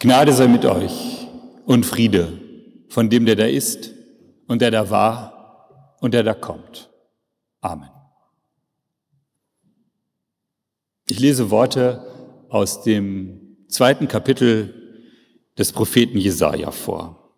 [0.00, 1.26] Gnade sei mit euch
[1.66, 2.40] und Friede
[2.88, 3.92] von dem, der da ist
[4.46, 6.88] und der da war und der da kommt.
[7.60, 7.90] Amen.
[11.08, 14.72] Ich lese Worte aus dem zweiten Kapitel
[15.58, 17.34] des Propheten Jesaja vor.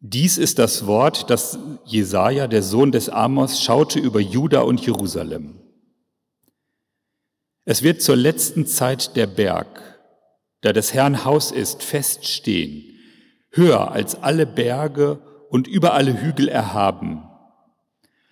[0.00, 5.60] Dies ist das Wort, das Jesaja, der Sohn des Amos, schaute über Juda und Jerusalem.
[7.70, 10.00] Es wird zur letzten Zeit der Berg,
[10.62, 12.98] da des Herrn Haus ist, feststehen,
[13.50, 15.18] höher als alle Berge
[15.50, 17.24] und über alle Hügel erhaben.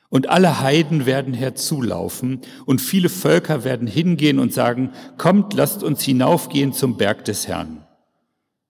[0.08, 6.02] Und alle Heiden werden herzulaufen und viele Völker werden hingehen und sagen, kommt, lasst uns
[6.02, 7.84] hinaufgehen zum Berg des Herrn,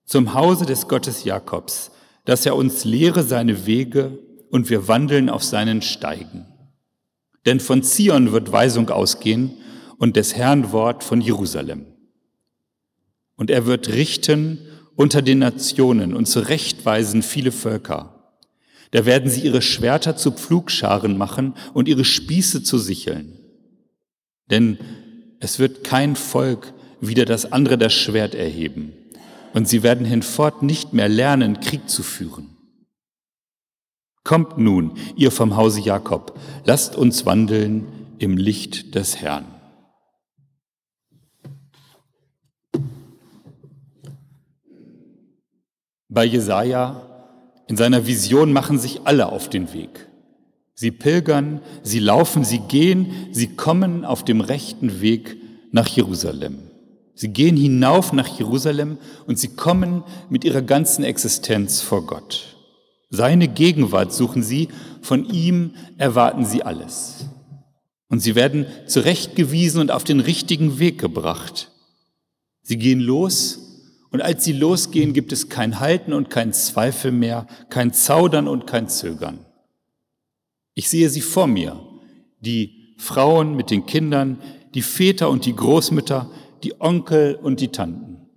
[0.05, 1.92] zum Hause des Gottes Jakobs,
[2.24, 4.19] dass er uns lehre seine Wege
[4.50, 6.44] und wir wandeln auf seinen Steigen.
[7.44, 9.58] Denn von Zion wird Weisung ausgehen
[9.98, 11.86] und des Herrn Wort von Jerusalem.
[13.36, 14.59] Und er wird richten
[14.95, 18.17] unter den Nationen und zurechtweisen viele Völker.
[18.92, 23.39] Da werden sie ihre Schwerter zu Pflugscharen machen und ihre Spieße zu Sicheln.
[24.50, 24.78] Denn
[25.41, 28.92] es wird kein Volk wieder das andere das Schwert erheben.
[29.52, 32.56] Und sie werden hinfort nicht mehr lernen, Krieg zu führen.
[34.24, 37.86] Kommt nun, ihr vom Hause Jakob, lasst uns wandeln
[38.19, 39.55] im Licht des Herrn.
[46.17, 47.03] Bei Jesaja
[47.67, 50.09] in seiner Vision machen sich alle auf den Weg.
[50.73, 55.36] Sie pilgern, sie laufen, sie gehen, sie kommen auf dem rechten Weg
[55.73, 56.70] nach Jerusalem.
[57.14, 62.56] Sie gehen hinauf nach Jerusalem und sie kommen mit ihrer ganzen Existenz vor Gott.
[63.11, 64.69] Seine Gegenwart suchen sie,
[65.03, 67.27] von ihm erwarten sie alles.
[68.08, 71.73] Und sie werden zurechtgewiesen und auf den richtigen Weg gebracht.
[72.62, 73.67] Sie gehen los
[74.10, 78.66] und als sie losgehen, gibt es kein Halten und kein Zweifel mehr, kein Zaudern und
[78.66, 79.44] kein Zögern.
[80.74, 81.80] Ich sehe sie vor mir,
[82.40, 84.40] die Frauen mit den Kindern,
[84.74, 86.30] die Väter und die Großmütter,
[86.62, 88.28] die Onkel und die Tanten,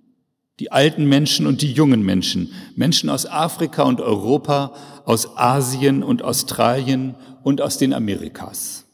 [0.60, 4.74] die alten Menschen und die jungen Menschen, Menschen aus Afrika und Europa,
[5.06, 8.86] aus Asien und Australien und aus den Amerikas.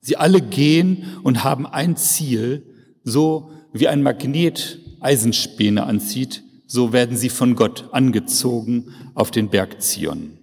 [0.00, 2.64] Sie alle gehen und haben ein Ziel,
[3.04, 9.82] so wie ein Magnet Eisenspäne anzieht, so werden sie von Gott angezogen auf den Berg
[9.82, 10.38] Zion.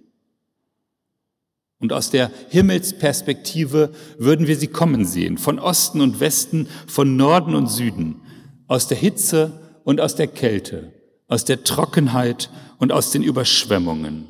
[1.78, 7.54] Und aus der Himmelsperspektive würden wir sie kommen sehen, von Osten und Westen, von Norden
[7.54, 8.22] und Süden,
[8.66, 10.92] aus der Hitze und aus der Kälte,
[11.28, 14.26] aus der Trockenheit und aus den Überschwemmungen,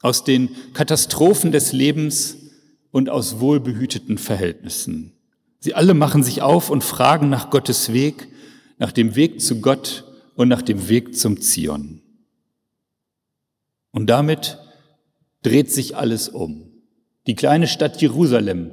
[0.00, 2.36] aus den Katastrophen des Lebens
[2.90, 5.12] und aus wohlbehüteten Verhältnissen.
[5.58, 8.28] Sie alle machen sich auf und fragen nach Gottes Weg,
[8.78, 12.00] nach dem Weg zu Gott und nach dem Weg zum Zion.
[13.90, 14.58] Und damit
[15.42, 16.70] dreht sich alles um.
[17.26, 18.70] Die kleine Stadt Jerusalem,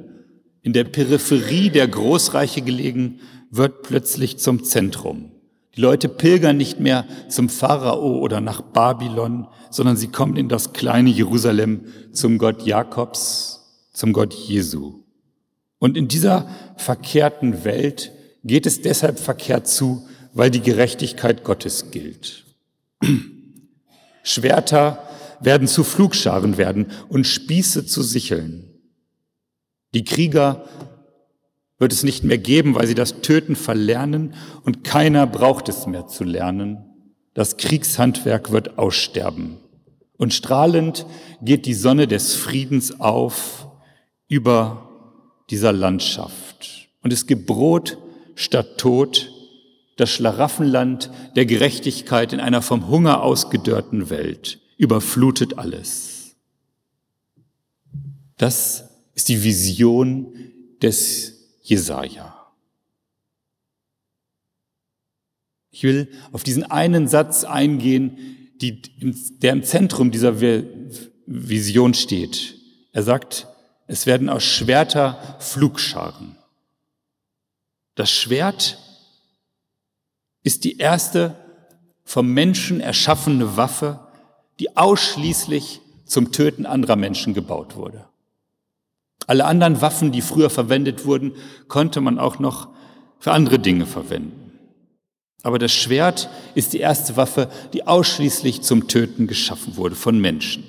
[0.62, 5.32] in der Peripherie der Großreiche gelegen, wird plötzlich zum Zentrum.
[5.76, 10.72] Die Leute pilgern nicht mehr zum Pharao oder nach Babylon, sondern sie kommen in das
[10.72, 15.00] kleine Jerusalem zum Gott Jakobs, zum Gott Jesu.
[15.78, 18.12] Und in dieser verkehrten Welt
[18.46, 22.44] geht es deshalb verkehrt zu, weil die Gerechtigkeit Gottes gilt.
[24.22, 25.02] Schwerter
[25.40, 28.68] werden zu Flugscharen werden und Spieße zu Sicheln.
[29.94, 30.64] Die Krieger
[31.78, 36.06] wird es nicht mehr geben, weil sie das Töten verlernen und keiner braucht es mehr
[36.06, 36.84] zu lernen.
[37.34, 39.58] Das Kriegshandwerk wird aussterben.
[40.16, 41.06] Und strahlend
[41.42, 43.68] geht die Sonne des Friedens auf
[44.28, 44.88] über
[45.50, 46.88] dieser Landschaft.
[47.02, 47.98] Und es gibt Brot
[48.36, 49.32] statt Tod,
[49.96, 56.36] das Schlaraffenland der Gerechtigkeit in einer vom Hunger ausgedörrten Welt überflutet alles.
[58.36, 60.34] Das ist die Vision
[60.82, 62.52] des Jesaja.
[65.70, 68.18] Ich will auf diesen einen Satz eingehen,
[68.60, 68.80] die,
[69.38, 70.40] der im Zentrum dieser
[71.26, 72.54] Vision steht.
[72.92, 73.46] Er sagt,
[73.86, 76.35] es werden aus Schwerter Flugscharen.
[77.96, 78.78] Das Schwert
[80.44, 81.34] ist die erste
[82.04, 83.98] vom Menschen erschaffene Waffe,
[84.60, 88.04] die ausschließlich zum Töten anderer Menschen gebaut wurde.
[89.26, 91.32] Alle anderen Waffen, die früher verwendet wurden,
[91.66, 92.68] konnte man auch noch
[93.18, 94.52] für andere Dinge verwenden.
[95.42, 100.64] Aber das Schwert ist die erste Waffe, die ausschließlich zum Töten geschaffen wurde von Menschen.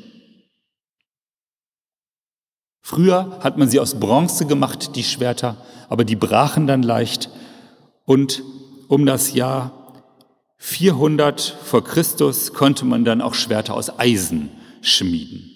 [2.89, 5.57] Früher hat man sie aus Bronze gemacht, die Schwerter,
[5.89, 7.29] aber die brachen dann leicht
[8.05, 8.43] und
[8.87, 9.93] um das Jahr
[10.55, 15.51] 400 vor Christus konnte man dann auch Schwerter aus Eisen schmieden.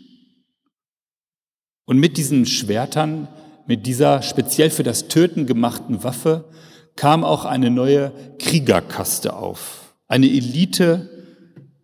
[1.86, 3.30] Und mit diesen Schwertern,
[3.66, 6.50] mit dieser speziell für das Töten gemachten Waffe,
[6.98, 9.96] kam auch eine neue Kriegerkaste auf.
[10.10, 11.10] Eine Elite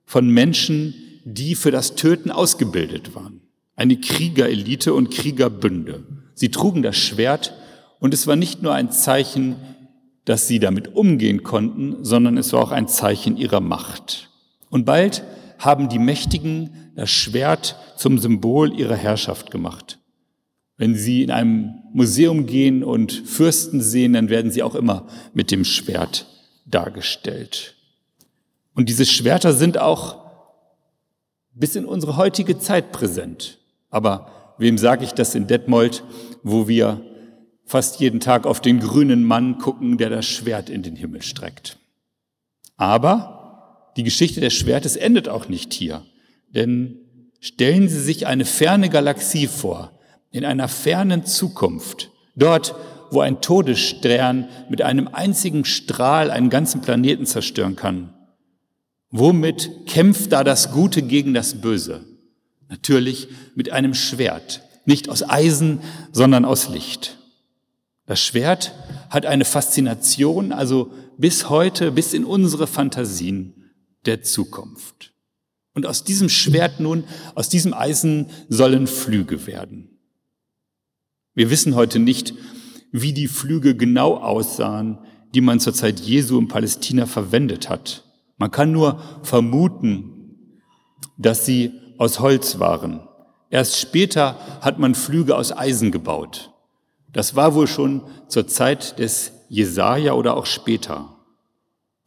[0.03, 3.46] von Menschen, die für das Töten ausgebildet waren.
[3.77, 6.03] Eine Kriegerelite und Kriegerbünde.
[6.33, 7.53] Sie trugen das Schwert
[7.99, 9.55] und es war nicht nur ein Zeichen,
[10.25, 14.29] dass sie damit umgehen konnten, sondern es war auch ein Zeichen ihrer Macht.
[14.69, 15.23] Und bald
[15.59, 19.99] haben die Mächtigen das Schwert zum Symbol ihrer Herrschaft gemacht.
[20.75, 25.49] Wenn Sie in einem Museum gehen und Fürsten sehen, dann werden sie auch immer mit
[25.49, 26.27] dem Schwert
[26.65, 27.75] dargestellt.
[28.75, 30.27] Und diese Schwerter sind auch
[31.53, 33.56] bis in unsere heutige Zeit präsent.
[33.89, 36.03] Aber wem sage ich das in Detmold,
[36.43, 37.01] wo wir
[37.65, 41.77] fast jeden Tag auf den grünen Mann gucken, der das Schwert in den Himmel streckt.
[42.77, 46.03] Aber die Geschichte des Schwertes endet auch nicht hier.
[46.49, 46.99] Denn
[47.39, 49.91] stellen Sie sich eine ferne Galaxie vor,
[50.31, 52.75] in einer fernen Zukunft, dort,
[53.11, 58.13] wo ein Todesstern mit einem einzigen Strahl einen ganzen Planeten zerstören kann.
[59.09, 62.05] Womit kämpft da das Gute gegen das Böse?
[62.69, 65.79] Natürlich mit einem Schwert, nicht aus Eisen,
[66.11, 67.17] sondern aus Licht.
[68.05, 68.73] Das Schwert
[69.09, 73.71] hat eine Faszination, also bis heute, bis in unsere Fantasien
[74.05, 75.13] der Zukunft.
[75.73, 77.03] Und aus diesem Schwert nun,
[77.35, 79.89] aus diesem Eisen sollen Flüge werden.
[81.35, 82.33] Wir wissen heute nicht,
[82.91, 84.97] wie die Flüge genau aussahen,
[85.35, 88.05] die man zur Zeit Jesu in Palästina verwendet hat.
[88.37, 90.39] Man kann nur vermuten,
[91.17, 93.07] dass sie aus Holz waren.
[93.49, 96.51] Erst später hat man Flüge aus Eisen gebaut.
[97.13, 101.15] Das war wohl schon zur Zeit des Jesaja oder auch später.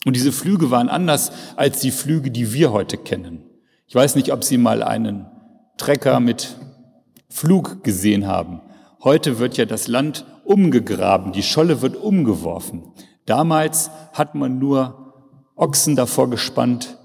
[0.05, 3.45] Und diese Flüge waren anders als die Flüge, die wir heute kennen.
[3.87, 5.27] Ich weiß nicht, ob Sie mal einen
[5.77, 6.57] Trecker mit
[7.29, 8.61] Flug gesehen haben.
[9.03, 12.93] Heute wird ja das Land umgegraben, die Scholle wird umgeworfen.
[13.25, 15.15] Damals hat man nur
[15.57, 16.99] Ochsen davor gespannt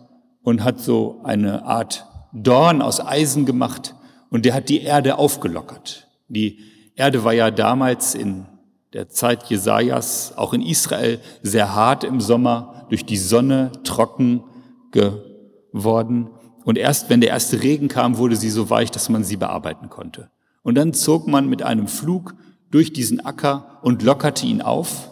[0.43, 2.05] und hat so eine Art
[2.35, 3.95] Dorn aus Eisen gemacht
[4.29, 6.07] und der hat die Erde aufgelockert.
[6.27, 6.59] Die
[6.95, 8.45] Erde war ja damals in
[8.93, 14.43] der Zeit Jesajas, auch in Israel, sehr hart im Sommer, durch die Sonne trocken
[14.91, 16.29] geworden.
[16.63, 19.89] Und erst wenn der erste Regen kam, wurde sie so weich, dass man sie bearbeiten
[19.89, 20.29] konnte.
[20.63, 22.35] Und dann zog man mit einem Flug
[22.71, 25.11] durch diesen Acker und lockerte ihn auf.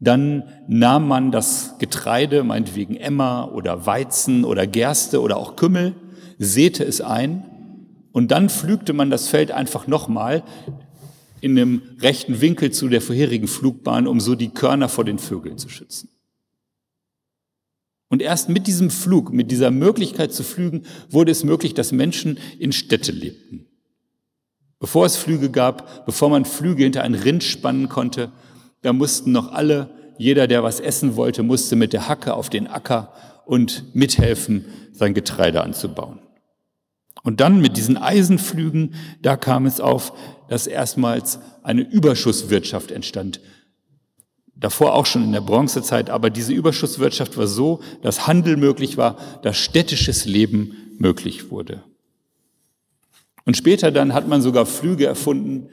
[0.00, 5.94] Dann nahm man das Getreide, meinetwegen Emmer oder Weizen oder Gerste oder auch Kümmel,
[6.38, 7.44] säte es ein
[8.12, 10.42] und dann pflügte man das Feld einfach nochmal
[11.40, 15.58] in einem rechten Winkel zu der vorherigen Flugbahn, um so die Körner vor den Vögeln
[15.58, 16.08] zu schützen.
[18.08, 22.38] Und erst mit diesem Flug, mit dieser Möglichkeit zu flügen, wurde es möglich, dass Menschen
[22.58, 23.66] in Städte lebten.
[24.80, 28.32] Bevor es Flüge gab, bevor man Flüge hinter ein Rind spannen konnte,
[28.82, 32.66] da mussten noch alle, jeder, der was essen wollte, musste mit der Hacke auf den
[32.66, 33.12] Acker
[33.44, 36.20] und mithelfen, sein Getreide anzubauen.
[37.22, 40.12] Und dann mit diesen Eisenflügen, da kam es auf,
[40.48, 43.40] dass erstmals eine Überschusswirtschaft entstand.
[44.54, 49.16] Davor auch schon in der Bronzezeit, aber diese Überschusswirtschaft war so, dass Handel möglich war,
[49.42, 51.84] dass städtisches Leben möglich wurde.
[53.44, 55.68] Und später dann hat man sogar Flüge erfunden,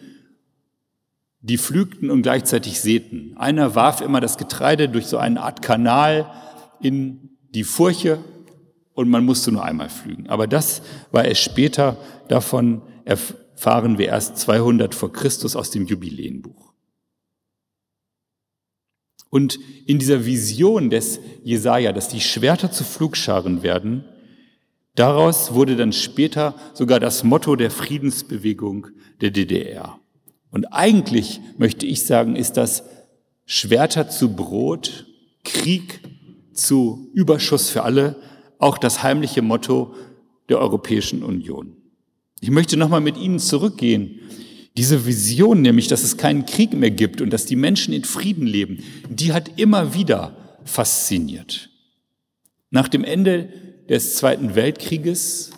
[1.41, 3.35] die pflügten und gleichzeitig säten.
[3.37, 6.31] Einer warf immer das Getreide durch so eine Art Kanal
[6.79, 8.19] in die Furche
[8.95, 10.27] und man musste nur einmal pflügen.
[10.27, 11.97] Aber das war es später,
[12.27, 16.73] davon erfahren wir erst 200 vor Christus aus dem Jubiläenbuch.
[19.29, 24.05] Und in dieser Vision des Jesaja, dass die Schwerter zu Flugscharen werden,
[24.95, 28.87] Daraus wurde dann später sogar das Motto der Friedensbewegung
[29.19, 29.99] der DDR.
[30.51, 32.83] Und eigentlich möchte ich sagen, ist das
[33.45, 35.05] Schwerter zu Brot,
[35.43, 35.99] Krieg
[36.53, 38.15] zu Überschuss für alle
[38.59, 39.93] auch das heimliche Motto
[40.49, 41.75] der Europäischen Union.
[42.41, 44.19] Ich möchte nochmal mit Ihnen zurückgehen.
[44.77, 48.45] Diese Vision nämlich, dass es keinen Krieg mehr gibt und dass die Menschen in Frieden
[48.45, 50.35] leben, die hat immer wieder
[50.65, 51.69] fasziniert.
[52.71, 53.49] Nach dem Ende
[53.89, 55.51] des Zweiten Weltkrieges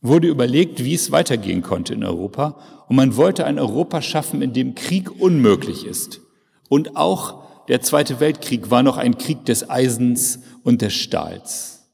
[0.00, 2.58] wurde überlegt, wie es weitergehen konnte in Europa.
[2.88, 6.20] Und man wollte ein Europa schaffen, in dem Krieg unmöglich ist.
[6.68, 11.90] Und auch der Zweite Weltkrieg war noch ein Krieg des Eisens und des Stahls.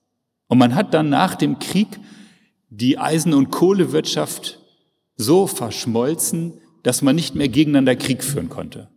[0.49, 1.89] Und man hat dann nach dem Krieg
[2.71, 4.61] die Eisen- und Kohlewirtschaft
[5.17, 8.89] so verschmolzen, dass man nicht mehr gegeneinander Krieg führen konnte.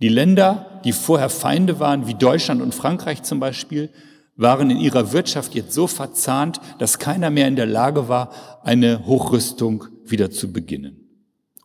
[0.00, 3.90] Die Länder, die vorher Feinde waren, wie Deutschland und Frankreich zum Beispiel,
[4.36, 8.30] waren in ihrer Wirtschaft jetzt so verzahnt, dass keiner mehr in der Lage war,
[8.62, 11.00] eine Hochrüstung wieder zu beginnen.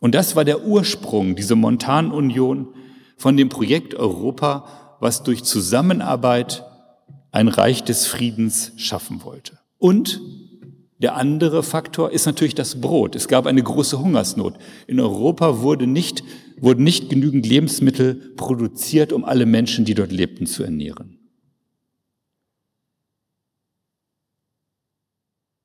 [0.00, 2.68] Und das war der Ursprung, diese Montanunion
[3.20, 6.64] von dem Projekt Europa, was durch Zusammenarbeit
[7.32, 9.58] ein Reich des Friedens schaffen wollte.
[9.76, 10.22] Und
[10.96, 13.14] der andere Faktor ist natürlich das Brot.
[13.14, 14.54] Es gab eine große Hungersnot.
[14.86, 16.24] In Europa wurde nicht,
[16.58, 21.18] wurden nicht genügend Lebensmittel produziert, um alle Menschen, die dort lebten, zu ernähren.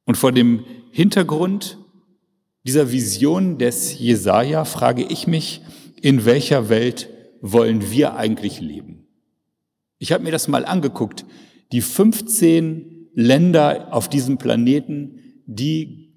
[0.03, 1.77] Und vor dem Hintergrund
[2.65, 5.61] dieser Vision des Jesaja frage ich mich,
[6.01, 7.14] in welcher Welt
[7.51, 9.07] wollen wir eigentlich leben?
[9.99, 11.25] Ich habe mir das mal angeguckt.
[11.71, 16.13] Die 15 Länder auf diesem Planeten, die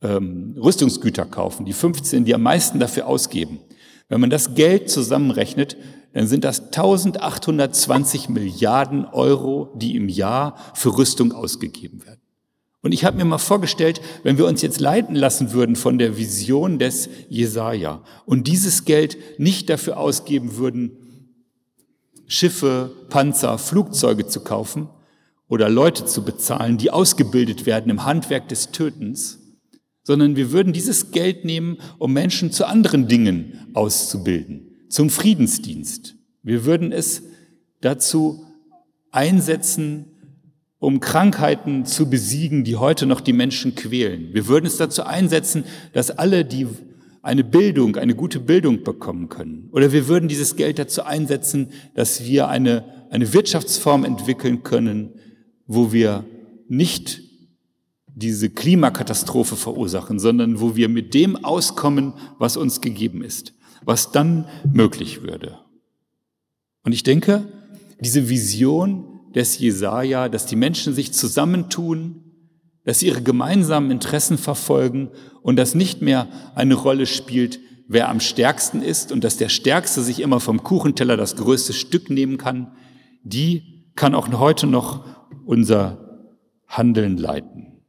[0.00, 3.58] ähm, Rüstungsgüter kaufen, die 15, die am meisten dafür ausgeben.
[4.08, 5.76] Wenn man das Geld zusammenrechnet,
[6.12, 12.23] dann sind das 1820 Milliarden Euro, die im Jahr für Rüstung ausgegeben werden.
[12.84, 16.18] Und ich habe mir mal vorgestellt, wenn wir uns jetzt leiten lassen würden von der
[16.18, 20.92] Vision des Jesaja und dieses Geld nicht dafür ausgeben würden,
[22.26, 24.90] Schiffe, Panzer, Flugzeuge zu kaufen
[25.48, 29.38] oder Leute zu bezahlen, die ausgebildet werden im Handwerk des Tötens,
[30.02, 36.16] sondern wir würden dieses Geld nehmen, um Menschen zu anderen Dingen auszubilden, zum Friedensdienst.
[36.42, 37.22] Wir würden es
[37.80, 38.44] dazu
[39.10, 40.13] einsetzen,
[40.84, 44.32] um Krankheiten zu besiegen, die heute noch die Menschen quälen.
[44.32, 46.66] Wir würden es dazu einsetzen, dass alle, die
[47.22, 49.70] eine Bildung, eine gute Bildung bekommen können.
[49.72, 55.14] Oder wir würden dieses Geld dazu einsetzen, dass wir eine, eine Wirtschaftsform entwickeln können,
[55.66, 56.24] wo wir
[56.68, 57.22] nicht
[58.06, 64.46] diese Klimakatastrophe verursachen, sondern wo wir mit dem auskommen, was uns gegeben ist, was dann
[64.70, 65.58] möglich würde.
[66.84, 67.46] Und ich denke,
[68.00, 72.22] diese Vision des Jesaja, dass die Menschen sich zusammentun,
[72.84, 75.10] dass sie ihre gemeinsamen Interessen verfolgen
[75.42, 80.02] und dass nicht mehr eine Rolle spielt, wer am stärksten ist und dass der Stärkste
[80.02, 82.72] sich immer vom Kuchenteller das größte Stück nehmen kann,
[83.22, 85.04] die kann auch heute noch
[85.44, 86.30] unser
[86.66, 87.82] Handeln leiten.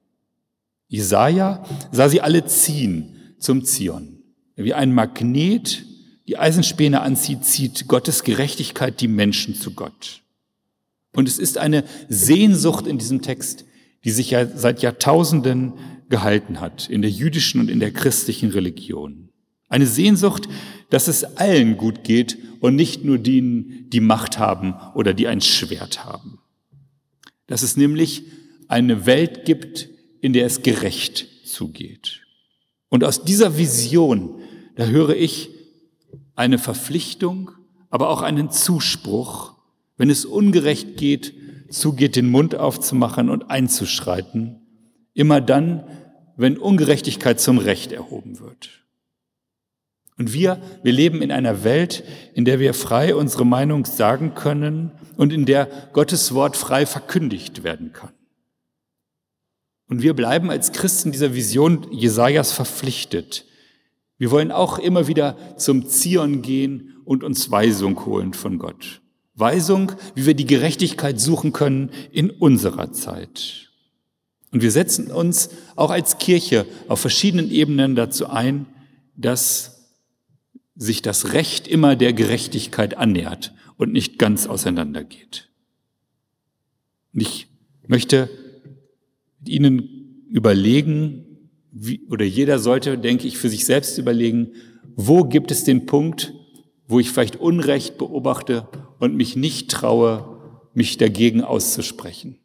[0.88, 4.24] Jesaja sah sie alle ziehen zum Zion.
[4.56, 5.86] Wie ein Magnet
[6.28, 10.22] die Eisenspäne anzieht, zieht Gottes Gerechtigkeit die Menschen zu Gott.
[11.16, 13.66] Und es ist eine Sehnsucht in diesem Text,
[14.04, 15.74] die sich ja seit Jahrtausenden
[16.10, 19.30] gehalten hat, in der jüdischen und in der christlichen Religion.
[19.68, 20.48] Eine Sehnsucht,
[20.90, 25.42] dass es allen gut geht und nicht nur denen, die Macht haben oder die ein
[25.42, 26.40] Schwert haben.
[27.48, 28.24] Dass es nämlich
[28.68, 29.90] eine Welt gibt,
[30.22, 32.22] in der es gerecht zugeht.
[32.90, 34.42] Und aus dieser Vision,
[34.76, 35.50] da höre ich
[36.36, 37.52] eine Verpflichtung,
[37.90, 39.55] aber auch einen Zuspruch,
[39.98, 41.34] wenn es ungerecht geht,
[41.70, 44.62] zugeht, den Mund aufzumachen und einzuschreiten,
[45.14, 45.84] immer dann,
[46.38, 48.86] wenn Ungerechtigkeit zum Recht erhoben wird.
[50.18, 54.92] Und wir, wir leben in einer Welt, in der wir frei unsere Meinung sagen können
[55.18, 58.14] und in der Gottes Wort frei verkündigt werden kann.
[59.88, 63.46] Und wir bleiben als Christen dieser Vision Jesajas verpflichtet.
[64.18, 69.02] Wir wollen auch immer wieder zum Zion gehen und uns Weisung holen von Gott.
[69.36, 73.70] Weisung, wie wir die Gerechtigkeit suchen können in unserer Zeit.
[74.52, 78.68] Und wir setzen uns auch als Kirche auf verschiedenen Ebenen dazu ein,
[79.18, 79.94] dass
[80.76, 85.50] sich das Recht immer der Gerechtigkeit annähert und nicht ganz auseinandergeht.
[87.14, 87.48] Und ich
[87.88, 88.30] möchte
[89.40, 91.26] mit Ihnen überlegen,
[91.72, 94.52] wie, oder jeder sollte, denke ich, für sich selbst überlegen,
[94.96, 96.34] wo gibt es den Punkt,
[96.88, 98.68] wo ich vielleicht Unrecht beobachte
[99.00, 100.40] und mich nicht traue,
[100.74, 102.38] mich dagegen auszusprechen?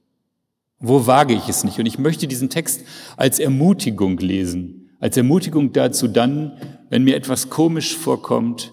[0.78, 1.78] Wo wage ich es nicht?
[1.78, 2.85] Und ich möchte diesen Text
[3.16, 8.73] als Ermutigung lesen, als Ermutigung dazu dann, wenn mir etwas komisch vorkommt,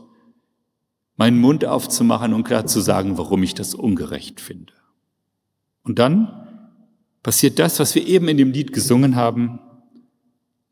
[1.18, 4.74] meinen Mund aufzumachen und klar zu sagen, warum ich das ungerecht finde.
[5.84, 6.48] Und dann
[7.24, 9.60] passiert das, was wir eben in dem Lied gesungen haben.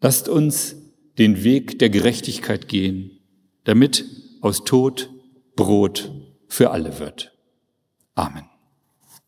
[0.01, 0.75] Lasst uns
[1.17, 3.11] den Weg der Gerechtigkeit gehen,
[3.63, 4.05] damit
[4.41, 5.09] aus Tod
[5.55, 6.11] Brot
[6.47, 7.37] für alle wird.
[8.15, 8.54] Amen.